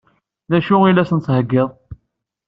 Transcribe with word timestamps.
D 0.51 0.53
acu 0.57 0.75
i 0.85 0.91
la 0.91 1.03
sent-d-tettheggiḍ? 1.05 1.69